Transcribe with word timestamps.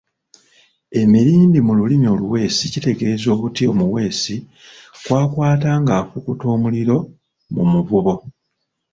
Emirindi 1.01 1.59
mu 1.67 1.73
lulimi 1.79 2.07
oluweesi 2.13 2.63
kitegeeza 2.73 3.27
obuti 3.35 3.61
omuweesi 3.71 4.35
kwa'kwata 5.05 5.69
ngáfukuta 5.83 6.45
omuliro 6.55 6.97
mu 7.53 7.63
muvubo. 7.71 8.15